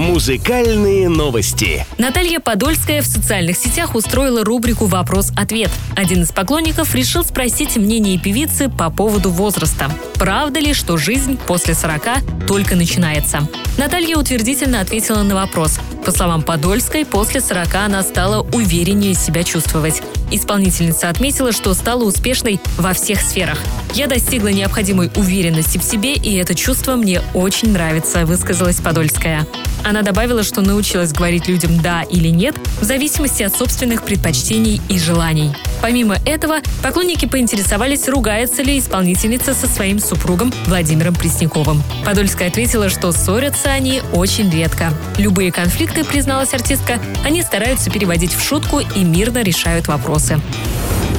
Музыкальные 0.00 1.10
новости. 1.10 1.84
Наталья 1.98 2.40
Подольская 2.40 3.02
в 3.02 3.06
социальных 3.06 3.58
сетях 3.58 3.94
устроила 3.94 4.42
рубрику 4.42 4.86
«Вопрос-ответ». 4.86 5.70
Один 5.94 6.22
из 6.22 6.32
поклонников 6.32 6.94
решил 6.94 7.22
спросить 7.22 7.76
мнение 7.76 8.18
певицы 8.18 8.70
по 8.70 8.88
поводу 8.88 9.28
возраста. 9.28 9.92
Правда 10.14 10.58
ли, 10.58 10.72
что 10.72 10.96
жизнь 10.96 11.36
после 11.46 11.74
40 11.74 12.46
только 12.48 12.76
начинается? 12.76 13.46
Наталья 13.76 14.16
утвердительно 14.16 14.80
ответила 14.80 15.22
на 15.22 15.34
вопрос. 15.34 15.78
По 16.04 16.12
словам 16.12 16.42
Подольской, 16.42 17.04
после 17.04 17.40
40 17.40 17.74
она 17.74 18.02
стала 18.02 18.42
увереннее 18.52 19.14
себя 19.14 19.44
чувствовать. 19.44 20.02
Исполнительница 20.30 21.08
отметила, 21.08 21.52
что 21.52 21.74
стала 21.74 22.04
успешной 22.04 22.60
во 22.78 22.92
всех 22.92 23.20
сферах. 23.20 23.58
«Я 23.94 24.06
достигла 24.06 24.48
необходимой 24.48 25.10
уверенности 25.16 25.78
в 25.78 25.82
себе, 25.82 26.14
и 26.14 26.36
это 26.36 26.54
чувство 26.54 26.96
мне 26.96 27.20
очень 27.34 27.72
нравится», 27.72 28.24
высказалась 28.24 28.80
Подольская. 28.80 29.46
Она 29.84 30.02
добавила, 30.02 30.42
что 30.42 30.60
научилась 30.62 31.12
говорить 31.12 31.48
людям 31.48 31.80
«да» 31.80 32.02
или 32.02 32.28
«нет» 32.28 32.54
в 32.80 32.84
зависимости 32.84 33.42
от 33.42 33.54
собственных 33.54 34.02
предпочтений 34.02 34.80
и 34.88 34.98
желаний. 34.98 35.52
Помимо 35.82 36.16
этого, 36.26 36.56
поклонники 36.82 37.26
поинтересовались, 37.26 38.08
ругается 38.08 38.62
ли 38.62 38.78
исполнительница 38.78 39.54
со 39.54 39.66
своим 39.66 39.98
супругом 39.98 40.52
Владимиром 40.66 41.14
Пресняковым. 41.14 41.82
Подольская 42.04 42.48
ответила, 42.48 42.88
что 42.88 43.12
ссорятся 43.12 43.70
они 43.70 44.02
очень 44.12 44.50
редко. 44.50 44.92
Любые 45.16 45.52
конфликты, 45.52 46.04
призналась 46.04 46.52
артистка, 46.52 46.98
они 47.24 47.42
стараются 47.42 47.90
переводить 47.90 48.34
в 48.34 48.42
шутку 48.42 48.80
и 48.80 49.04
мирно 49.04 49.42
решают 49.42 49.88
вопросы. 49.88 50.40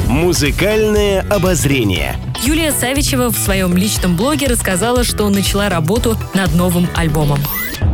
Музыкальное 0.08 1.26
обозрение. 1.30 2.16
Юлия 2.44 2.72
Савичева 2.72 3.30
в 3.30 3.38
своем 3.38 3.78
личном 3.78 4.18
блоге 4.18 4.48
рассказала, 4.48 5.04
что 5.04 5.30
начала 5.30 5.70
работу 5.70 6.18
над 6.34 6.54
новым 6.54 6.90
альбомом. 6.96 7.40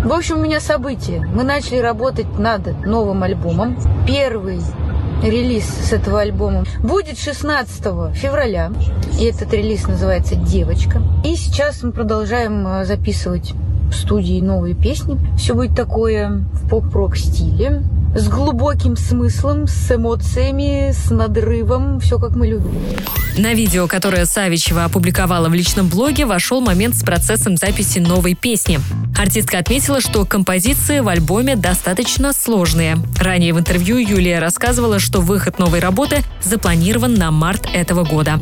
В 0.03 0.11
общем, 0.11 0.37
у 0.37 0.41
меня 0.41 0.59
событие. 0.59 1.19
Мы 1.33 1.43
начали 1.43 1.77
работать 1.77 2.39
над 2.39 2.85
новым 2.85 3.23
альбомом. 3.23 3.77
Первый 4.07 4.61
релиз 5.23 5.65
с 5.65 5.93
этого 5.93 6.21
альбома 6.21 6.65
будет 6.83 7.17
16 7.17 8.15
февраля. 8.15 8.71
И 9.19 9.25
этот 9.25 9.53
релиз 9.53 9.87
называется 9.87 10.35
«Девочка». 10.35 11.01
И 11.25 11.35
сейчас 11.35 11.83
мы 11.83 11.91
продолжаем 11.91 12.67
э, 12.67 12.85
записывать 12.85 13.53
в 13.89 13.93
студии 13.93 14.41
новые 14.41 14.75
песни. 14.75 15.17
Все 15.37 15.53
будет 15.53 15.75
такое 15.75 16.43
в 16.53 16.69
поп-рок 16.69 17.17
стиле 17.17 17.83
с 18.15 18.27
глубоким 18.27 18.95
смыслом, 18.95 19.67
с 19.67 19.91
эмоциями, 19.91 20.91
с 20.91 21.11
надрывом, 21.11 21.99
все 21.99 22.17
как 22.19 22.31
мы 22.31 22.47
любим. 22.47 22.71
На 23.37 23.53
видео, 23.53 23.87
которое 23.87 24.25
Савичева 24.25 24.85
опубликовала 24.85 25.47
в 25.47 25.53
личном 25.53 25.87
блоге, 25.89 26.25
вошел 26.25 26.59
момент 26.59 26.95
с 26.95 27.03
процессом 27.03 27.55
записи 27.55 27.99
новой 27.99 28.33
песни. 28.33 28.79
Артистка 29.15 29.59
отметила, 29.59 30.01
что 30.01 30.25
композиции 30.25 30.99
в 31.01 31.07
альбоме 31.07 31.55
достаточно 31.55 32.33
сложные. 32.33 32.97
Ранее 33.19 33.53
в 33.53 33.59
интервью 33.59 33.97
Юлия 33.97 34.39
рассказывала, 34.39 34.97
что 34.99 35.21
выход 35.21 35.59
новой 35.59 35.79
работы 35.79 36.23
запланирован 36.41 37.13
на 37.13 37.29
март 37.29 37.67
этого 37.73 38.03
года. 38.03 38.39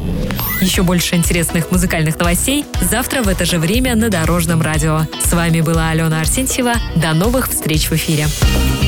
Еще 0.62 0.84
больше 0.84 1.16
интересных 1.16 1.72
музыкальных 1.72 2.18
новостей 2.18 2.66
завтра 2.82 3.22
в 3.22 3.28
это 3.28 3.44
же 3.44 3.60
время 3.60 3.96
на 3.96 4.10
Дорожном 4.10 4.62
радио. 4.62 5.02
С 5.22 5.34
вами 5.34 5.60
была 5.60 5.90
Алена 5.90 6.22
Арсентьева. 6.22 6.74
До 6.96 7.14
новых 7.14 7.50
встреч 7.50 7.90
в 7.90 7.94
эфире. 7.94 8.28